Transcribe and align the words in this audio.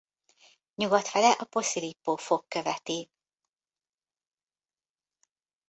Nyugat 0.75 1.07
fele 1.07 1.29
a 1.31 1.45
Posillipo-fok 1.45 2.49
követi. 2.49 3.09